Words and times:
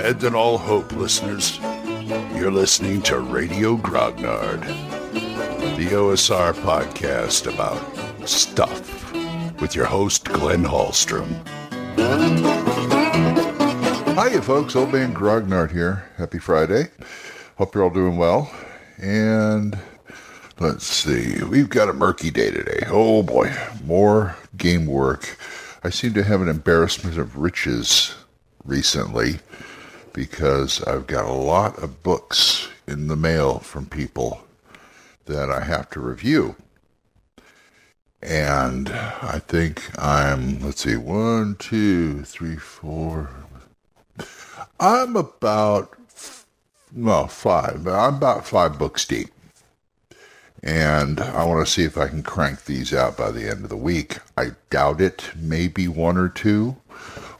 Abandon 0.00 0.34
all 0.34 0.56
hope, 0.56 0.92
listeners. 0.92 1.58
You're 2.34 2.50
listening 2.50 3.02
to 3.02 3.18
Radio 3.18 3.76
Grognard, 3.76 4.62
the 5.76 5.88
OSR 5.88 6.54
podcast 6.54 7.52
about 7.52 8.26
stuff 8.26 9.12
with 9.60 9.74
your 9.74 9.84
host, 9.84 10.24
Glenn 10.24 10.64
Hallstrom. 10.64 11.28
Hiya, 14.16 14.40
folks. 14.40 14.74
Old 14.74 14.90
Man 14.90 15.12
Grognard 15.12 15.70
here. 15.70 16.06
Happy 16.16 16.38
Friday. 16.38 16.84
Hope 17.58 17.74
you're 17.74 17.84
all 17.84 17.90
doing 17.90 18.16
well. 18.16 18.50
And 18.96 19.78
let's 20.58 20.86
see. 20.86 21.42
We've 21.44 21.68
got 21.68 21.90
a 21.90 21.92
murky 21.92 22.30
day 22.30 22.50
today. 22.50 22.86
Oh 22.88 23.22
boy. 23.22 23.54
More 23.84 24.34
game 24.56 24.86
work. 24.86 25.36
I 25.84 25.90
seem 25.90 26.14
to 26.14 26.24
have 26.24 26.40
an 26.40 26.48
embarrassment 26.48 27.18
of 27.18 27.36
riches 27.36 28.14
recently 28.64 29.40
because 30.12 30.82
I've 30.84 31.06
got 31.06 31.24
a 31.24 31.32
lot 31.32 31.82
of 31.82 32.02
books 32.02 32.68
in 32.86 33.08
the 33.08 33.16
mail 33.16 33.58
from 33.60 33.86
people 33.86 34.42
that 35.26 35.50
I 35.50 35.64
have 35.64 35.90
to 35.90 36.00
review. 36.00 36.56
And 38.22 38.90
I 38.90 39.40
think 39.46 39.90
I'm, 39.98 40.60
let's 40.60 40.82
see, 40.82 40.96
one, 40.96 41.56
two, 41.58 42.22
three, 42.24 42.56
four. 42.56 43.30
I'm 44.78 45.16
about, 45.16 45.96
well, 46.94 47.28
five. 47.28 47.86
I'm 47.86 48.16
about 48.16 48.46
five 48.46 48.78
books 48.78 49.06
deep. 49.06 49.30
And 50.62 51.20
I 51.20 51.44
want 51.44 51.66
to 51.66 51.72
see 51.72 51.84
if 51.84 51.96
I 51.96 52.08
can 52.08 52.22
crank 52.22 52.66
these 52.66 52.92
out 52.92 53.16
by 53.16 53.30
the 53.30 53.48
end 53.48 53.64
of 53.64 53.70
the 53.70 53.76
week. 53.76 54.18
I 54.36 54.50
doubt 54.68 55.00
it. 55.00 55.30
Maybe 55.34 55.88
one 55.88 56.18
or 56.18 56.28
two. 56.28 56.76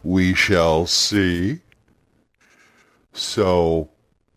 We 0.03 0.33
shall 0.33 0.87
see. 0.87 1.61
So, 3.13 3.91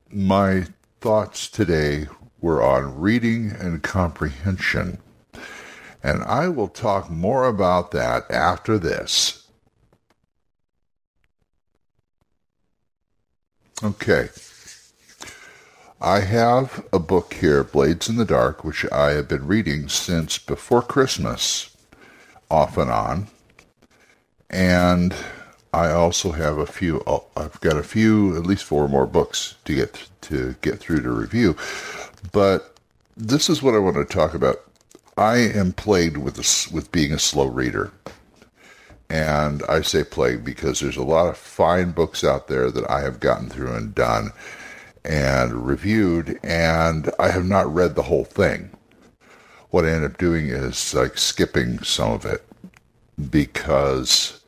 my 0.09 0.65
thoughts 1.01 1.47
today 1.47 2.07
were 2.41 2.61
on 2.61 2.99
reading 2.99 3.51
and 3.51 3.81
comprehension. 3.81 4.99
And 6.03 6.23
I 6.23 6.49
will 6.49 6.67
talk 6.67 7.09
more 7.09 7.47
about 7.47 7.91
that 7.91 8.29
after 8.29 8.77
this. 8.77 9.47
Okay. 13.81 14.29
I 16.01 16.19
have 16.19 16.85
a 16.91 16.99
book 16.99 17.35
here, 17.35 17.63
Blades 17.63 18.09
in 18.09 18.17
the 18.17 18.25
Dark, 18.25 18.65
which 18.65 18.85
I 18.91 19.11
have 19.11 19.29
been 19.29 19.47
reading 19.47 19.87
since 19.87 20.37
before 20.37 20.81
Christmas, 20.81 21.69
off 22.51 22.77
and 22.77 22.91
on. 22.91 23.27
And 24.49 25.15
I 25.73 25.91
also 25.91 26.31
have 26.31 26.59
a 26.59 26.67
few. 26.67 27.03
Oh, 27.07 27.25
I've 27.35 27.59
got 27.61 27.77
a 27.77 27.83
few, 27.83 28.37
at 28.37 28.45
least 28.45 28.63
four 28.63 28.87
more 28.87 29.07
books 29.07 29.55
to 29.65 29.75
get 29.75 30.07
to 30.21 30.55
get 30.61 30.79
through 30.79 31.01
to 31.01 31.11
review. 31.11 31.57
But 32.31 32.77
this 33.17 33.49
is 33.49 33.63
what 33.63 33.73
I 33.73 33.79
want 33.79 33.95
to 33.95 34.05
talk 34.05 34.35
about. 34.35 34.57
I 35.17 35.37
am 35.37 35.73
plagued 35.73 36.17
with 36.17 36.37
a, 36.37 36.73
with 36.73 36.91
being 36.91 37.11
a 37.11 37.19
slow 37.19 37.45
reader, 37.47 37.91
and 39.09 39.63
I 39.67 39.81
say 39.81 40.03
plagued 40.03 40.45
because 40.45 40.79
there's 40.79 40.97
a 40.97 41.03
lot 41.03 41.27
of 41.27 41.37
fine 41.37 41.91
books 41.91 42.23
out 42.23 42.47
there 42.47 42.69
that 42.71 42.89
I 42.89 43.01
have 43.01 43.19
gotten 43.19 43.49
through 43.49 43.73
and 43.73 43.95
done 43.95 44.31
and 45.03 45.65
reviewed, 45.67 46.39
and 46.43 47.11
I 47.19 47.29
have 47.29 47.45
not 47.45 47.73
read 47.73 47.95
the 47.95 48.03
whole 48.03 48.25
thing. 48.25 48.69
What 49.71 49.85
I 49.85 49.89
end 49.89 50.05
up 50.05 50.19
doing 50.19 50.49
is 50.49 50.93
like 50.93 51.17
skipping 51.17 51.81
some 51.81 52.11
of 52.11 52.25
it 52.25 52.45
because 53.29 54.42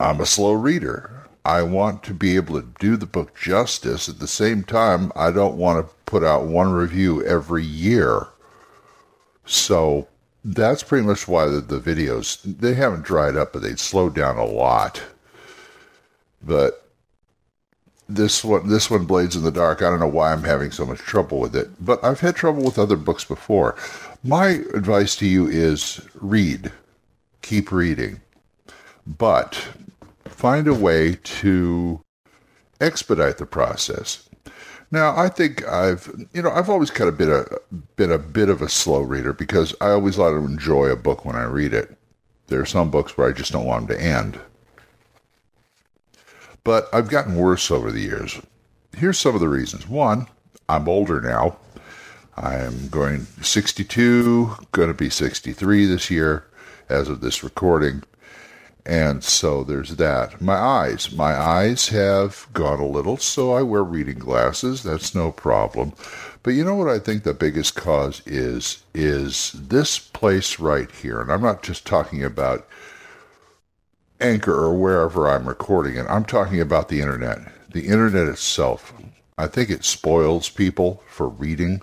I'm 0.00 0.20
a 0.20 0.26
slow 0.26 0.52
reader. 0.52 1.28
I 1.44 1.62
want 1.62 2.02
to 2.04 2.14
be 2.14 2.36
able 2.36 2.60
to 2.60 2.66
do 2.78 2.96
the 2.96 3.06
book 3.06 3.36
justice. 3.36 4.08
At 4.08 4.18
the 4.18 4.26
same 4.26 4.64
time, 4.64 5.12
I 5.14 5.30
don't 5.30 5.56
want 5.56 5.86
to 5.86 5.94
put 6.06 6.24
out 6.24 6.46
one 6.46 6.72
review 6.72 7.24
every 7.24 7.64
year. 7.64 8.28
So 9.44 10.08
that's 10.44 10.82
pretty 10.82 11.06
much 11.06 11.28
why 11.28 11.46
the, 11.46 11.60
the 11.60 11.80
videos 11.80 12.40
they 12.42 12.74
haven't 12.74 13.04
dried 13.04 13.36
up, 13.36 13.52
but 13.52 13.62
they'd 13.62 13.78
slowed 13.78 14.14
down 14.14 14.36
a 14.36 14.44
lot. 14.44 15.02
But 16.42 16.88
this 18.08 18.44
one, 18.44 18.68
this 18.68 18.90
one, 18.90 19.04
Blades 19.04 19.36
in 19.36 19.42
the 19.42 19.50
Dark. 19.50 19.82
I 19.82 19.90
don't 19.90 20.00
know 20.00 20.06
why 20.06 20.32
I'm 20.32 20.44
having 20.44 20.70
so 20.70 20.86
much 20.86 20.98
trouble 20.98 21.40
with 21.40 21.56
it, 21.56 21.68
but 21.84 22.02
I've 22.04 22.20
had 22.20 22.36
trouble 22.36 22.64
with 22.64 22.78
other 22.78 22.96
books 22.96 23.24
before. 23.24 23.76
My 24.22 24.48
advice 24.74 25.16
to 25.16 25.26
you 25.26 25.46
is 25.46 26.00
read, 26.14 26.72
keep 27.42 27.72
reading, 27.72 28.20
but 29.06 29.66
find 30.34 30.66
a 30.66 30.74
way 30.74 31.18
to 31.22 32.02
expedite 32.80 33.38
the 33.38 33.46
process. 33.46 34.28
Now, 34.90 35.16
I 35.16 35.28
think 35.28 35.66
I've, 35.66 36.26
you 36.32 36.42
know, 36.42 36.50
I've 36.50 36.68
always 36.68 36.90
kind 36.90 37.08
of 37.08 37.16
been 37.16 37.32
a 37.32 37.44
been 37.96 38.12
a 38.12 38.18
bit 38.18 38.48
of 38.48 38.62
a 38.62 38.68
slow 38.68 39.00
reader 39.00 39.32
because 39.32 39.74
I 39.80 39.90
always 39.90 40.18
like 40.18 40.32
to 40.32 40.44
enjoy 40.44 40.86
a 40.86 40.96
book 40.96 41.24
when 41.24 41.36
I 41.36 41.44
read 41.44 41.72
it. 41.72 41.96
There 42.48 42.60
are 42.60 42.66
some 42.66 42.90
books 42.90 43.16
where 43.16 43.28
I 43.28 43.32
just 43.32 43.52
don't 43.52 43.64
want 43.64 43.88
them 43.88 43.96
to 43.96 44.02
end. 44.02 44.38
But 46.62 46.88
I've 46.92 47.08
gotten 47.08 47.36
worse 47.36 47.70
over 47.70 47.90
the 47.90 48.00
years. 48.00 48.40
Here's 48.96 49.18
some 49.18 49.34
of 49.34 49.40
the 49.40 49.48
reasons. 49.48 49.88
One, 49.88 50.26
I'm 50.68 50.88
older 50.88 51.20
now. 51.20 51.58
I'm 52.36 52.88
going 52.88 53.26
62, 53.42 54.56
going 54.72 54.88
to 54.88 54.94
be 54.94 55.10
63 55.10 55.86
this 55.86 56.10
year 56.10 56.46
as 56.88 57.08
of 57.08 57.20
this 57.20 57.44
recording. 57.44 58.02
And 58.86 59.24
so 59.24 59.64
there's 59.64 59.96
that. 59.96 60.40
My 60.42 60.56
eyes. 60.56 61.10
My 61.12 61.32
eyes 61.32 61.88
have 61.88 62.46
gone 62.52 62.80
a 62.80 62.86
little, 62.86 63.16
so 63.16 63.52
I 63.52 63.62
wear 63.62 63.82
reading 63.82 64.18
glasses. 64.18 64.82
That's 64.82 65.14
no 65.14 65.32
problem. 65.32 65.94
But 66.42 66.50
you 66.50 66.64
know 66.64 66.74
what 66.74 66.90
I 66.90 66.98
think 66.98 67.22
the 67.22 67.32
biggest 67.32 67.74
cause 67.74 68.20
is? 68.26 68.82
Is 68.92 69.52
this 69.52 69.98
place 69.98 70.58
right 70.58 70.90
here. 70.90 71.20
And 71.20 71.30
I'm 71.30 71.42
not 71.42 71.62
just 71.62 71.86
talking 71.86 72.22
about 72.22 72.68
Anchor 74.20 74.54
or 74.54 74.74
wherever 74.74 75.28
I'm 75.28 75.48
recording 75.48 75.96
it. 75.96 76.06
I'm 76.08 76.24
talking 76.24 76.60
about 76.60 76.88
the 76.88 77.00
internet. 77.00 77.40
The 77.72 77.86
internet 77.86 78.28
itself. 78.28 78.92
I 79.36 79.46
think 79.46 79.70
it 79.70 79.84
spoils 79.84 80.48
people 80.48 81.02
for 81.06 81.28
reading. 81.28 81.82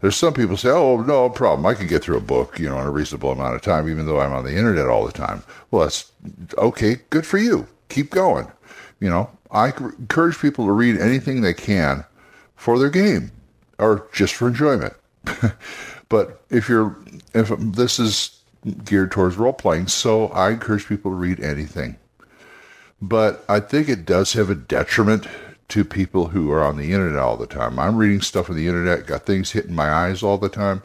There's 0.00 0.16
some 0.16 0.32
people 0.32 0.56
say, 0.56 0.70
"Oh, 0.70 1.00
no 1.02 1.28
problem. 1.28 1.66
I 1.66 1.74
can 1.74 1.86
get 1.86 2.02
through 2.02 2.16
a 2.16 2.22
book, 2.22 2.58
you 2.58 2.68
know, 2.68 2.80
in 2.80 2.86
a 2.86 2.90
reasonable 2.90 3.32
amount 3.32 3.54
of 3.54 3.62
time, 3.62 3.88
even 3.88 4.06
though 4.06 4.20
I'm 4.20 4.32
on 4.32 4.44
the 4.44 4.56
internet 4.56 4.86
all 4.86 5.06
the 5.06 5.12
time." 5.12 5.42
Well, 5.70 5.82
that's 5.82 6.10
okay. 6.56 7.00
Good 7.10 7.26
for 7.26 7.38
you. 7.38 7.66
Keep 7.88 8.10
going. 8.10 8.50
You 8.98 9.10
know, 9.10 9.30
I 9.50 9.68
encourage 9.68 10.38
people 10.38 10.66
to 10.66 10.72
read 10.72 10.98
anything 10.98 11.40
they 11.40 11.54
can 11.54 12.04
for 12.56 12.78
their 12.78 12.90
game 12.90 13.32
or 13.78 14.06
just 14.12 14.34
for 14.34 14.48
enjoyment. 14.48 14.94
but 16.08 16.42
if 16.50 16.68
you're, 16.68 16.96
if 17.34 17.50
this 17.58 17.98
is 17.98 18.40
geared 18.84 19.10
towards 19.10 19.36
role 19.36 19.52
playing, 19.52 19.88
so 19.88 20.28
I 20.28 20.50
encourage 20.50 20.86
people 20.86 21.10
to 21.10 21.16
read 21.16 21.40
anything. 21.40 21.96
But 23.02 23.44
I 23.48 23.60
think 23.60 23.88
it 23.88 24.04
does 24.04 24.34
have 24.34 24.50
a 24.50 24.54
detriment 24.54 25.26
to 25.70 25.84
people 25.84 26.28
who 26.28 26.50
are 26.50 26.62
on 26.62 26.76
the 26.76 26.92
internet 26.92 27.18
all 27.18 27.36
the 27.36 27.46
time. 27.46 27.78
I'm 27.78 27.96
reading 27.96 28.20
stuff 28.20 28.50
on 28.50 28.56
the 28.56 28.66
internet, 28.66 29.06
got 29.06 29.26
things 29.26 29.52
hitting 29.52 29.74
my 29.74 29.90
eyes 29.90 30.22
all 30.22 30.38
the 30.38 30.48
time. 30.48 30.82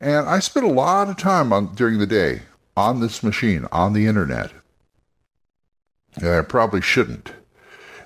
And 0.00 0.28
I 0.28 0.38
spend 0.38 0.66
a 0.66 0.72
lot 0.72 1.08
of 1.08 1.16
time 1.16 1.52
on 1.52 1.74
during 1.74 1.98
the 1.98 2.06
day 2.06 2.42
on 2.76 3.00
this 3.00 3.22
machine, 3.22 3.66
on 3.72 3.92
the 3.92 4.06
internet. 4.06 4.52
And 6.16 6.28
I 6.28 6.42
probably 6.42 6.80
shouldn't. 6.80 7.32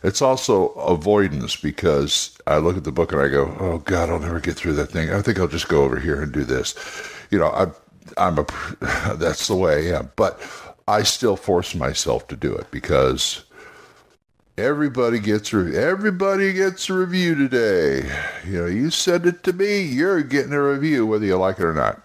It's 0.02 0.22
also 0.22 0.70
avoidance 0.70 1.56
because 1.56 2.36
I 2.46 2.58
look 2.58 2.76
at 2.76 2.84
the 2.84 2.92
book 2.92 3.12
and 3.12 3.20
I 3.20 3.28
go, 3.28 3.56
"Oh 3.60 3.78
God, 3.78 4.10
I'll 4.10 4.18
never 4.18 4.40
get 4.40 4.56
through 4.56 4.72
that 4.74 4.90
thing. 4.90 5.12
I 5.12 5.22
think 5.22 5.38
I'll 5.38 5.46
just 5.46 5.68
go 5.68 5.84
over 5.84 6.00
here 6.00 6.20
and 6.20 6.32
do 6.32 6.42
this." 6.42 6.74
You 7.30 7.38
know, 7.38 7.48
I, 7.48 7.66
I'm 8.16 8.38
a. 8.38 8.46
That's 9.14 9.46
the 9.46 9.54
way 9.54 9.92
I 9.92 9.98
am. 9.98 10.10
But 10.16 10.40
I 10.88 11.04
still 11.04 11.36
force 11.36 11.74
myself 11.74 12.26
to 12.28 12.36
do 12.36 12.52
it 12.54 12.70
because 12.72 13.44
everybody 14.58 15.18
gets 15.18 15.52
re- 15.52 15.76
everybody 15.76 16.52
gets 16.52 16.88
a 16.88 16.94
review 16.94 17.34
today. 17.34 18.10
You 18.46 18.60
know, 18.60 18.66
you 18.66 18.90
send 18.90 19.26
it 19.26 19.42
to 19.44 19.52
me, 19.52 19.82
you're 19.82 20.22
getting 20.22 20.52
a 20.52 20.62
review 20.62 21.06
whether 21.06 21.24
you 21.24 21.36
like 21.36 21.58
it 21.58 21.64
or 21.64 21.74
not. 21.74 22.02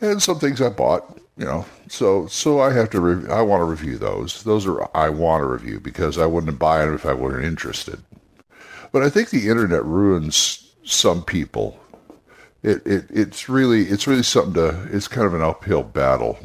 And 0.00 0.22
some 0.22 0.38
things 0.38 0.62
I 0.62 0.68
bought, 0.68 1.18
you 1.36 1.44
know, 1.44 1.66
so 1.88 2.26
so 2.28 2.60
I 2.60 2.72
have 2.72 2.90
to 2.90 3.00
re- 3.00 3.30
I 3.30 3.42
want 3.42 3.60
to 3.60 3.64
review 3.64 3.98
those. 3.98 4.42
Those 4.44 4.66
are 4.66 4.88
I 4.96 5.08
want 5.08 5.42
to 5.42 5.46
review 5.46 5.80
because 5.80 6.18
I 6.18 6.26
wouldn't 6.26 6.58
buy 6.58 6.84
them 6.84 6.94
if 6.94 7.04
I 7.06 7.14
weren't 7.14 7.44
interested. 7.44 8.00
But 8.92 9.02
I 9.02 9.10
think 9.10 9.30
the 9.30 9.48
internet 9.48 9.84
ruins 9.84 10.72
some 10.84 11.22
people. 11.22 11.78
It, 12.62 12.84
it 12.86 13.06
it's 13.10 13.48
really 13.48 13.82
it's 13.82 14.06
really 14.06 14.22
something 14.22 14.54
to 14.54 14.88
it's 14.90 15.06
kind 15.06 15.26
of 15.26 15.34
an 15.34 15.42
uphill 15.42 15.82
battle 15.82 16.38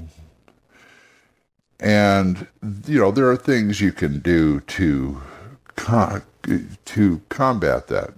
and 1.83 2.47
you 2.87 2.99
know 2.99 3.11
there 3.11 3.29
are 3.29 3.37
things 3.37 3.81
you 3.81 3.91
can 3.91 4.19
do 4.19 4.61
to 4.61 5.21
con- 5.75 6.23
to 6.85 7.21
combat 7.29 7.87
that. 7.87 8.13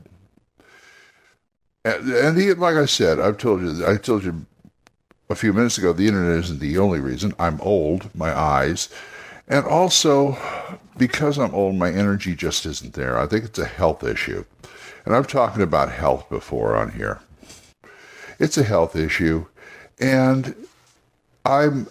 And, 1.83 2.09
and 2.09 2.37
the, 2.37 2.53
like 2.53 2.75
I 2.75 2.85
said, 2.85 3.19
I've 3.19 3.37
told 3.37 3.61
you, 3.61 3.85
I 3.85 3.97
told 3.97 4.23
you 4.23 4.45
a 5.29 5.35
few 5.35 5.53
minutes 5.53 5.77
ago, 5.77 5.93
the 5.93 6.07
internet 6.07 6.39
isn't 6.45 6.59
the 6.59 6.77
only 6.77 6.99
reason. 6.99 7.33
I'm 7.37 7.59
old, 7.61 8.13
my 8.15 8.35
eyes, 8.35 8.89
And 9.47 9.65
also, 9.65 10.37
because 10.97 11.37
I'm 11.37 11.53
old, 11.53 11.75
my 11.75 11.91
energy 11.91 12.35
just 12.35 12.65
isn't 12.65 12.93
there. 12.93 13.19
I 13.19 13.27
think 13.27 13.45
it's 13.45 13.59
a 13.59 13.65
health 13.65 14.03
issue. 14.03 14.43
And 15.05 15.15
I'm 15.15 15.25
talking 15.25 15.61
about 15.61 15.91
health 15.91 16.27
before 16.29 16.75
on 16.75 16.91
here. 16.91 17.19
It's 18.39 18.57
a 18.57 18.63
health 18.63 18.95
issue. 18.95 19.45
And 19.99 20.55
I'm, 21.45 21.87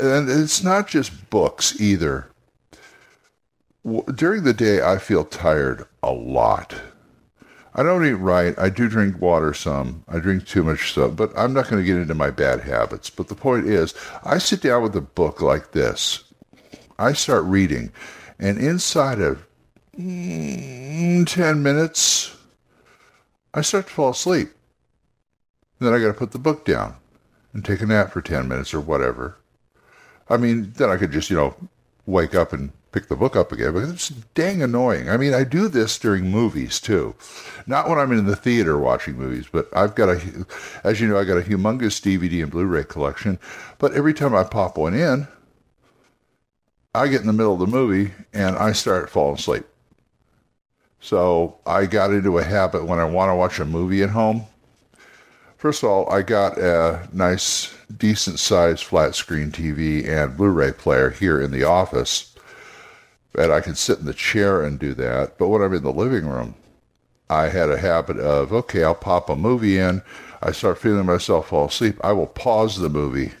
and 0.00 0.28
it's 0.28 0.62
not 0.62 0.88
just 0.88 1.30
books 1.30 1.80
either. 1.80 2.30
During 4.14 4.44
the 4.44 4.54
day, 4.54 4.82
I 4.82 4.98
feel 4.98 5.24
tired 5.24 5.86
a 6.02 6.12
lot. 6.12 6.74
I 7.74 7.82
don't 7.82 8.06
eat 8.06 8.12
right. 8.12 8.56
I 8.58 8.68
do 8.68 8.88
drink 8.88 9.20
water 9.20 9.52
some. 9.52 10.04
I 10.08 10.20
drink 10.20 10.46
too 10.46 10.62
much 10.62 10.92
stuff, 10.92 11.16
but 11.16 11.32
I'm 11.36 11.52
not 11.52 11.68
going 11.68 11.82
to 11.82 11.86
get 11.86 11.96
into 12.00 12.14
my 12.14 12.30
bad 12.30 12.60
habits. 12.60 13.10
But 13.10 13.28
the 13.28 13.34
point 13.34 13.66
is, 13.66 13.94
I 14.22 14.38
sit 14.38 14.60
down 14.62 14.82
with 14.82 14.94
a 14.94 15.00
book 15.00 15.42
like 15.42 15.72
this. 15.72 16.24
I 16.98 17.12
start 17.12 17.42
reading, 17.44 17.92
and 18.38 18.58
inside 18.58 19.20
of 19.20 19.44
mm, 19.98 21.26
10 21.26 21.62
minutes, 21.62 22.36
I 23.52 23.62
start 23.62 23.88
to 23.88 23.92
fall 23.92 24.10
asleep. 24.10 24.50
And 25.80 25.88
then 25.88 25.94
I 25.94 25.98
got 25.98 26.06
to 26.06 26.18
put 26.18 26.30
the 26.30 26.38
book 26.38 26.64
down 26.64 26.96
and 27.52 27.64
take 27.64 27.80
a 27.80 27.86
nap 27.86 28.12
for 28.12 28.22
10 28.22 28.46
minutes 28.46 28.72
or 28.72 28.80
whatever. 28.80 29.36
I 30.28 30.36
mean, 30.36 30.72
then 30.76 30.90
I 30.90 30.96
could 30.96 31.12
just, 31.12 31.30
you 31.30 31.36
know, 31.36 31.54
wake 32.06 32.34
up 32.34 32.52
and 32.52 32.72
pick 32.92 33.08
the 33.08 33.16
book 33.16 33.34
up 33.34 33.50
again 33.50 33.72
because 33.72 33.90
it's 33.90 34.08
dang 34.34 34.62
annoying. 34.62 35.10
I 35.10 35.16
mean, 35.16 35.34
I 35.34 35.42
do 35.42 35.68
this 35.68 35.98
during 35.98 36.30
movies 36.30 36.80
too. 36.80 37.14
Not 37.66 37.88
when 37.88 37.98
I'm 37.98 38.12
in 38.12 38.26
the 38.26 38.36
theater 38.36 38.78
watching 38.78 39.16
movies, 39.16 39.46
but 39.50 39.68
I've 39.76 39.94
got 39.94 40.10
a, 40.10 40.46
as 40.84 41.00
you 41.00 41.08
know, 41.08 41.18
I 41.18 41.24
got 41.24 41.38
a 41.38 41.42
humongous 41.42 42.00
DVD 42.00 42.42
and 42.42 42.52
Blu-ray 42.52 42.84
collection. 42.84 43.38
But 43.78 43.94
every 43.94 44.14
time 44.14 44.34
I 44.34 44.44
pop 44.44 44.78
one 44.78 44.94
in, 44.94 45.26
I 46.94 47.08
get 47.08 47.22
in 47.22 47.26
the 47.26 47.32
middle 47.32 47.54
of 47.54 47.58
the 47.58 47.66
movie 47.66 48.12
and 48.32 48.56
I 48.56 48.72
start 48.72 49.10
falling 49.10 49.36
asleep. 49.36 49.64
So 51.00 51.58
I 51.66 51.86
got 51.86 52.12
into 52.12 52.38
a 52.38 52.44
habit 52.44 52.86
when 52.86 53.00
I 53.00 53.04
want 53.04 53.30
to 53.30 53.34
watch 53.34 53.58
a 53.58 53.64
movie 53.64 54.02
at 54.02 54.10
home. 54.10 54.46
First 55.56 55.82
of 55.82 55.90
all, 55.90 56.10
I 56.10 56.22
got 56.22 56.56
a 56.56 57.08
nice, 57.12 57.73
decent 57.96 58.38
sized 58.38 58.84
flat 58.84 59.14
screen 59.14 59.50
TV 59.50 60.08
and 60.08 60.36
Blu 60.36 60.48
ray 60.48 60.72
player 60.72 61.10
here 61.10 61.40
in 61.40 61.50
the 61.50 61.64
office 61.64 62.34
and 63.36 63.52
I 63.52 63.60
can 63.60 63.74
sit 63.74 63.98
in 63.98 64.06
the 64.06 64.14
chair 64.14 64.62
and 64.62 64.78
do 64.78 64.94
that. 64.94 65.38
But 65.38 65.48
when 65.48 65.62
I'm 65.62 65.74
in 65.74 65.82
the 65.82 65.92
living 65.92 66.26
room, 66.26 66.54
I 67.28 67.48
had 67.48 67.70
a 67.70 67.78
habit 67.78 68.18
of, 68.18 68.52
okay, 68.52 68.84
I'll 68.84 68.94
pop 68.94 69.28
a 69.28 69.36
movie 69.36 69.78
in. 69.78 70.02
I 70.42 70.52
start 70.52 70.78
feeling 70.78 71.06
myself 71.06 71.48
fall 71.48 71.66
asleep. 71.66 71.96
I 72.04 72.12
will 72.12 72.26
pause 72.26 72.76
the 72.76 72.88
movie, 72.88 73.32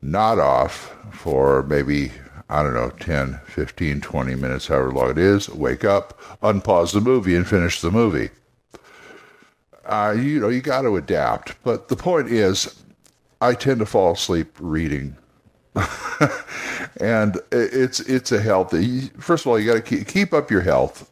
not 0.00 0.38
off 0.38 0.96
for 1.10 1.62
maybe, 1.64 2.12
I 2.48 2.62
don't 2.62 2.74
know, 2.74 2.90
10, 2.90 3.40
15, 3.46 4.00
20 4.00 4.34
minutes, 4.36 4.68
however 4.68 4.92
long 4.92 5.10
it 5.10 5.18
is, 5.18 5.48
wake 5.48 5.84
up, 5.84 6.18
unpause 6.42 6.92
the 6.92 7.00
movie, 7.00 7.34
and 7.34 7.46
finish 7.46 7.80
the 7.80 7.90
movie. 7.90 8.30
Uh, 9.84 10.14
you 10.16 10.38
know, 10.38 10.48
you 10.48 10.62
got 10.62 10.82
to 10.82 10.96
adapt. 10.96 11.60
But 11.64 11.88
the 11.88 11.96
point 11.96 12.28
is, 12.28 12.82
I 13.42 13.54
tend 13.54 13.80
to 13.80 13.86
fall 13.86 14.12
asleep 14.12 14.56
reading 14.60 15.16
and 17.00 17.38
it's 17.50 18.00
it's 18.00 18.30
a 18.30 18.40
healthy. 18.40 19.08
First 19.18 19.46
of 19.46 19.50
all, 19.50 19.58
you 19.58 19.66
got 19.66 19.74
to 19.74 19.96
keep, 19.96 20.06
keep 20.06 20.32
up 20.32 20.50
your 20.50 20.60
health, 20.60 21.10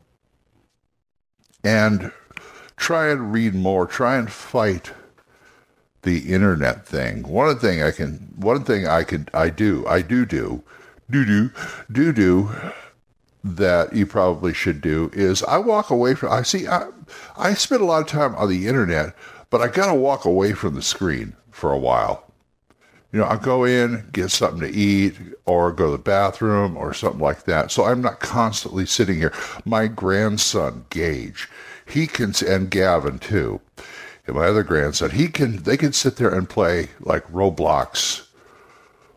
and 1.64 2.12
try 2.76 3.08
and 3.08 3.32
read 3.32 3.54
more. 3.54 3.86
Try 3.86 4.16
and 4.16 4.30
fight 4.30 4.92
the 6.02 6.32
internet 6.32 6.86
thing. 6.86 7.22
One 7.22 7.58
thing 7.58 7.82
I 7.82 7.90
can, 7.90 8.34
one 8.36 8.64
thing 8.64 8.86
I 8.86 9.02
could, 9.02 9.30
I 9.32 9.48
do, 9.48 9.86
I 9.86 10.02
do 10.02 10.26
do, 10.26 10.62
do 11.10 11.24
do, 11.24 11.50
do 11.90 12.12
do 12.12 12.50
that 13.42 13.94
you 13.94 14.04
probably 14.04 14.52
should 14.52 14.82
do 14.82 15.10
is 15.14 15.42
I 15.44 15.56
walk 15.56 15.88
away 15.88 16.14
from. 16.14 16.32
I 16.32 16.42
see. 16.42 16.68
I 16.68 16.88
I 17.36 17.54
spend 17.54 17.80
a 17.80 17.86
lot 17.86 18.02
of 18.02 18.08
time 18.08 18.34
on 18.34 18.50
the 18.50 18.66
internet, 18.68 19.14
but 19.50 19.60
I 19.60 19.68
got 19.68 19.86
to 19.86 19.94
walk 19.94 20.24
away 20.24 20.52
from 20.52 20.74
the 20.74 20.82
screen 20.82 21.36
for 21.50 21.72
a 21.72 21.78
while 21.78 22.30
you 23.12 23.18
know, 23.18 23.24
I'll 23.24 23.38
go 23.38 23.64
in, 23.64 24.08
get 24.12 24.30
something 24.30 24.60
to 24.60 24.76
eat, 24.76 25.16
or 25.44 25.72
go 25.72 25.86
to 25.86 25.92
the 25.92 25.98
bathroom, 26.02 26.76
or 26.76 26.94
something 26.94 27.20
like 27.20 27.44
that. 27.44 27.70
So 27.70 27.84
I'm 27.84 28.00
not 28.00 28.20
constantly 28.20 28.86
sitting 28.86 29.16
here. 29.16 29.32
My 29.64 29.88
grandson, 29.88 30.84
Gage, 30.90 31.48
he 31.86 32.06
can, 32.06 32.32
and 32.46 32.70
Gavin 32.70 33.18
too, 33.18 33.60
and 34.26 34.36
my 34.36 34.46
other 34.46 34.62
grandson, 34.62 35.10
he 35.10 35.26
can, 35.26 35.56
they 35.56 35.76
can 35.76 35.92
sit 35.92 36.16
there 36.16 36.32
and 36.32 36.48
play 36.48 36.90
like 37.00 37.26
Roblox 37.32 38.28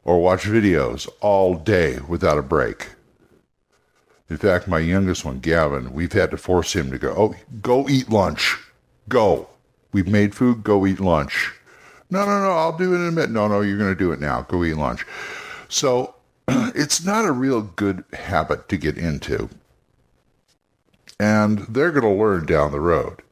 or 0.03 0.19
watch 0.19 0.43
videos 0.43 1.07
all 1.21 1.55
day 1.55 1.99
without 2.07 2.39
a 2.39 2.43
break. 2.43 2.89
In 4.27 4.37
fact, 4.37 4.67
my 4.67 4.79
youngest 4.79 5.23
one, 5.23 5.39
Gavin, 5.39 5.93
we've 5.93 6.13
had 6.13 6.31
to 6.31 6.37
force 6.37 6.75
him 6.75 6.89
to 6.89 6.97
go, 6.97 7.13
oh, 7.15 7.35
go 7.61 7.87
eat 7.87 8.09
lunch. 8.09 8.57
Go. 9.07 9.49
We've 9.93 10.07
made 10.07 10.35
food, 10.35 10.63
go 10.63 10.85
eat 10.85 10.99
lunch 10.99 11.53
no, 12.13 12.25
no, 12.25 12.39
no, 12.39 12.51
I'll 12.51 12.77
do 12.77 12.93
it 12.93 12.97
in 12.97 13.07
a 13.07 13.11
minute. 13.11 13.31
No, 13.31 13.47
no, 13.47 13.61
you're 13.61 13.77
going 13.77 13.91
to 13.91 13.97
do 13.97 14.11
it 14.11 14.19
now. 14.19 14.43
Go 14.43 14.63
eat 14.63 14.75
lunch. 14.75 15.03
So 15.67 16.13
it's 16.47 17.03
not 17.03 17.25
a 17.25 17.31
real 17.31 17.61
good 17.61 18.03
habit 18.13 18.69
to 18.69 18.77
get 18.77 18.99
into. 18.99 19.49
And 21.19 21.59
they're 21.61 21.91
going 21.91 22.03
to 22.03 22.21
learn 22.21 22.45
down 22.45 22.71
the 22.71 22.79
road 22.79 23.23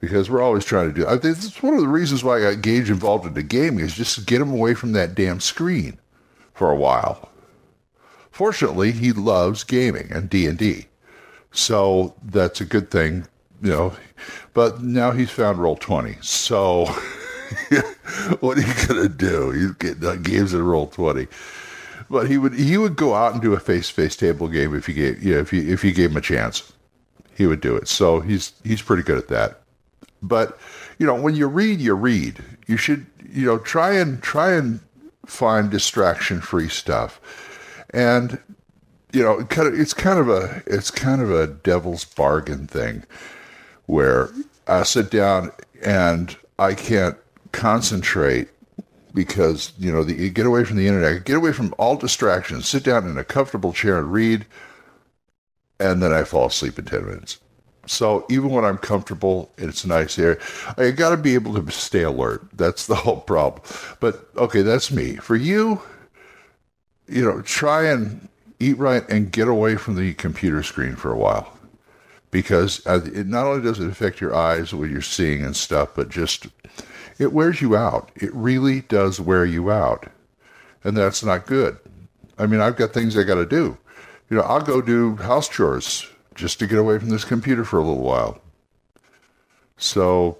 because 0.00 0.30
we're 0.30 0.40
always 0.40 0.64
trying 0.64 0.88
to 0.88 0.94
do. 0.94 1.06
I 1.06 1.18
think 1.18 1.36
it's 1.36 1.62
one 1.62 1.74
of 1.74 1.82
the 1.82 1.88
reasons 1.88 2.24
why 2.24 2.38
I 2.38 2.54
got 2.54 2.62
Gage 2.62 2.88
involved 2.88 3.26
in 3.26 3.34
the 3.34 3.42
gaming 3.42 3.84
is 3.84 3.94
just 3.94 4.14
to 4.14 4.24
get 4.24 4.40
him 4.40 4.50
away 4.50 4.72
from 4.72 4.92
that 4.92 5.14
damn 5.14 5.40
screen 5.40 5.98
for 6.54 6.70
a 6.70 6.76
while. 6.76 7.28
Fortunately, 8.30 8.92
he 8.92 9.12
loves 9.12 9.62
gaming 9.62 10.10
and 10.10 10.30
D 10.30 10.46
and 10.46 10.58
D, 10.58 10.86
so 11.52 12.14
that's 12.22 12.60
a 12.60 12.64
good 12.64 12.90
thing, 12.90 13.26
you 13.64 13.70
know. 13.70 13.92
But 14.52 14.82
now 14.82 15.10
he's 15.10 15.30
found 15.30 15.58
Roll20, 15.58 16.22
so 16.22 16.84
what 18.40 18.58
are 18.58 18.60
you 18.60 18.86
gonna 18.86 19.08
do? 19.08 19.52
You 19.58 19.74
get 19.74 20.04
uh, 20.04 20.16
games 20.16 20.54
at 20.54 20.60
Roll20. 20.60 21.28
But 22.08 22.28
he 22.28 22.38
would 22.38 22.54
he 22.54 22.76
would 22.76 22.94
go 22.94 23.14
out 23.14 23.32
and 23.32 23.42
do 23.42 23.54
a 23.54 23.58
face 23.58 23.88
to 23.88 23.94
face 23.94 24.14
table 24.14 24.46
game 24.46 24.76
if 24.76 24.88
you 24.88 24.94
gave 24.94 25.22
yeah, 25.22 25.38
if 25.38 25.52
you 25.52 25.62
if 25.72 25.82
you 25.82 25.92
gave 25.92 26.10
him 26.10 26.16
a 26.18 26.20
chance. 26.20 26.72
He 27.36 27.48
would 27.48 27.60
do 27.60 27.74
it. 27.74 27.88
So 27.88 28.20
he's 28.20 28.52
he's 28.62 28.82
pretty 28.82 29.02
good 29.02 29.18
at 29.18 29.28
that. 29.28 29.62
But 30.22 30.56
you 30.98 31.06
know, 31.06 31.20
when 31.20 31.34
you 31.34 31.48
read, 31.48 31.80
you 31.80 31.94
read. 31.94 32.44
You 32.66 32.76
should 32.76 33.06
you 33.28 33.46
know 33.46 33.58
try 33.58 33.94
and 33.94 34.22
try 34.22 34.52
and 34.52 34.80
find 35.26 35.70
distraction 35.70 36.40
free 36.40 36.68
stuff. 36.68 37.20
And 37.90 38.38
you 39.12 39.22
know, 39.22 39.46
it's 39.50 39.94
kind 39.94 40.18
of 40.18 40.28
a 40.28 40.62
it's 40.66 40.90
kind 40.90 41.22
of 41.22 41.30
a 41.32 41.46
devil's 41.46 42.04
bargain 42.04 42.66
thing 42.66 43.04
where 43.86 44.30
I 44.66 44.82
sit 44.82 45.10
down 45.10 45.52
and 45.84 46.36
I 46.58 46.74
can't 46.74 47.16
concentrate 47.52 48.48
because 49.12 49.72
you 49.78 49.92
know 49.92 50.02
the, 50.02 50.14
you 50.14 50.30
get 50.30 50.46
away 50.46 50.64
from 50.64 50.76
the 50.76 50.86
internet, 50.86 51.24
get 51.24 51.36
away 51.36 51.52
from 51.52 51.74
all 51.78 51.96
distractions, 51.96 52.68
sit 52.68 52.82
down 52.82 53.08
in 53.08 53.16
a 53.16 53.24
comfortable 53.24 53.72
chair 53.72 53.98
and 53.98 54.12
read, 54.12 54.46
and 55.78 56.02
then 56.02 56.12
I 56.12 56.24
fall 56.24 56.46
asleep 56.46 56.78
in 56.78 56.84
ten 56.84 57.06
minutes. 57.06 57.38
So 57.86 58.24
even 58.30 58.50
when 58.50 58.64
I'm 58.64 58.78
comfortable, 58.78 59.52
it's 59.58 59.84
nice 59.84 60.16
here. 60.16 60.40
I 60.78 60.90
got 60.90 61.10
to 61.10 61.16
be 61.16 61.34
able 61.34 61.54
to 61.54 61.70
stay 61.70 62.02
alert. 62.02 62.42
That's 62.54 62.86
the 62.86 62.94
whole 62.94 63.20
problem. 63.20 63.62
But 64.00 64.28
okay, 64.36 64.62
that's 64.62 64.90
me. 64.90 65.16
For 65.16 65.36
you, 65.36 65.82
you 67.06 67.22
know, 67.24 67.42
try 67.42 67.84
and 67.84 68.28
eat 68.58 68.78
right 68.78 69.08
and 69.10 69.30
get 69.30 69.48
away 69.48 69.76
from 69.76 69.96
the 69.96 70.14
computer 70.14 70.62
screen 70.62 70.96
for 70.96 71.12
a 71.12 71.18
while. 71.18 71.56
Because 72.34 72.84
uh, 72.84 73.00
it 73.14 73.28
not 73.28 73.46
only 73.46 73.62
does 73.62 73.78
it 73.78 73.88
affect 73.88 74.20
your 74.20 74.34
eyes, 74.34 74.74
what 74.74 74.90
you're 74.90 75.02
seeing 75.02 75.44
and 75.44 75.54
stuff, 75.54 75.90
but 75.94 76.08
just 76.08 76.48
it 77.16 77.32
wears 77.32 77.62
you 77.62 77.76
out. 77.76 78.10
It 78.16 78.34
really 78.34 78.80
does 78.80 79.20
wear 79.20 79.44
you 79.44 79.70
out. 79.70 80.08
And 80.82 80.96
that's 80.96 81.22
not 81.22 81.46
good. 81.46 81.78
I 82.36 82.46
mean, 82.46 82.60
I've 82.60 82.74
got 82.74 82.92
things 82.92 83.16
I 83.16 83.22
got 83.22 83.36
to 83.36 83.46
do. 83.46 83.78
You 84.28 84.38
know, 84.38 84.42
I'll 84.42 84.60
go 84.60 84.82
do 84.82 85.14
house 85.14 85.48
chores 85.48 86.08
just 86.34 86.58
to 86.58 86.66
get 86.66 86.80
away 86.80 86.98
from 86.98 87.10
this 87.10 87.24
computer 87.24 87.64
for 87.64 87.78
a 87.78 87.84
little 87.84 88.02
while. 88.02 88.40
So 89.76 90.36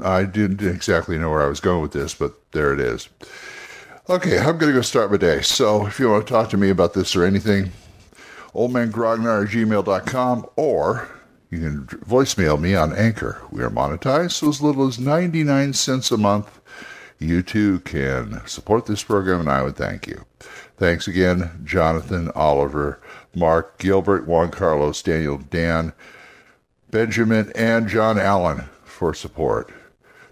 I 0.00 0.22
didn't 0.22 0.62
exactly 0.62 1.18
know 1.18 1.30
where 1.30 1.42
I 1.42 1.48
was 1.48 1.58
going 1.58 1.82
with 1.82 1.90
this, 1.90 2.14
but 2.14 2.34
there 2.52 2.72
it 2.72 2.78
is. 2.78 3.08
Okay, 4.08 4.38
I'm 4.38 4.58
going 4.58 4.72
to 4.72 4.78
go 4.78 4.82
start 4.82 5.10
my 5.10 5.16
day. 5.16 5.42
So 5.42 5.86
if 5.86 5.98
you 5.98 6.08
want 6.08 6.24
to 6.24 6.32
talk 6.32 6.50
to 6.50 6.56
me 6.56 6.70
about 6.70 6.94
this 6.94 7.16
or 7.16 7.24
anything, 7.24 7.72
oldmangrognard 8.54 9.46
at 9.46 9.50
gmail.com 9.50 10.46
or 10.54 11.08
you 11.52 11.58
can 11.58 11.86
voicemail 11.98 12.58
me 12.58 12.74
on 12.74 12.94
Anchor. 12.94 13.42
We 13.50 13.62
are 13.62 13.68
monetized, 13.68 14.32
so 14.32 14.48
as 14.48 14.62
little 14.62 14.88
as 14.88 14.98
99 14.98 15.74
cents 15.74 16.10
a 16.10 16.16
month. 16.16 16.60
You 17.18 17.42
too 17.42 17.80
can 17.80 18.40
support 18.46 18.86
this 18.86 19.04
program, 19.04 19.40
and 19.40 19.50
I 19.50 19.62
would 19.62 19.76
thank 19.76 20.06
you. 20.06 20.24
Thanks 20.78 21.06
again, 21.06 21.60
Jonathan, 21.62 22.30
Oliver, 22.34 23.02
Mark, 23.36 23.78
Gilbert, 23.78 24.26
Juan 24.26 24.50
Carlos, 24.50 25.02
Daniel, 25.02 25.36
Dan, 25.36 25.92
Benjamin, 26.90 27.52
and 27.54 27.86
John 27.86 28.18
Allen 28.18 28.64
for 28.82 29.12
support. 29.12 29.70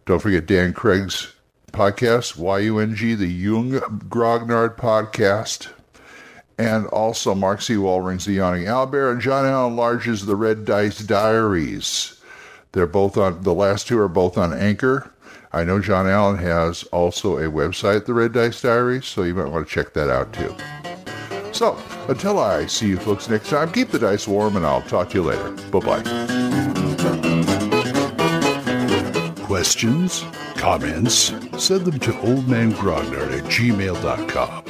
Don't 0.06 0.22
forget 0.22 0.46
Dan 0.46 0.72
Craig's 0.72 1.34
podcast, 1.70 2.38
YUNG, 2.38 3.18
the 3.18 3.26
Jung 3.26 3.72
Grognard 4.08 4.78
podcast, 4.78 5.68
and 6.60 6.86
also 6.88 7.34
Mark 7.34 7.62
C. 7.62 7.74
Walring's 7.76 8.26
The 8.26 8.34
Yawning 8.34 8.64
Owlbear, 8.64 9.10
and 9.10 9.20
John 9.20 9.46
Allen 9.46 9.76
Large's 9.76 10.26
The 10.26 10.36
Red 10.36 10.66
Dice 10.66 10.98
Diaries. 10.98 12.20
They're 12.72 12.86
both 12.86 13.16
on, 13.16 13.42
the 13.42 13.54
last 13.54 13.88
two 13.88 13.98
are 13.98 14.08
both 14.08 14.36
on 14.36 14.52
Anchor. 14.52 15.10
I 15.52 15.64
know 15.64 15.80
John 15.80 16.06
Allen 16.06 16.36
has 16.36 16.84
also 16.84 17.38
a 17.38 17.50
website, 17.50 18.04
The 18.04 18.12
Red 18.12 18.34
Dice 18.34 18.60
Diaries, 18.60 19.06
so 19.06 19.22
you 19.22 19.34
might 19.34 19.50
want 19.50 19.66
to 19.66 19.74
check 19.74 19.94
that 19.94 20.10
out 20.10 20.34
too. 20.34 20.54
So, 21.52 21.78
until 22.08 22.38
I 22.38 22.66
see 22.66 22.88
you 22.88 22.98
folks 22.98 23.28
next 23.30 23.48
time, 23.48 23.72
keep 23.72 23.88
the 23.88 23.98
dice 23.98 24.28
warm 24.28 24.56
and 24.56 24.64
I'll 24.64 24.82
talk 24.82 25.08
to 25.10 25.18
you 25.18 25.24
later. 25.24 25.50
Bye 25.70 25.80
bye. 25.80 26.02
Questions? 29.46 30.24
Comments? 30.56 31.14
Send 31.58 31.86
them 31.86 31.98
to 32.00 32.12
oldmangrognard 32.12 33.38
at 33.38 33.44
gmail.com. 33.44 34.69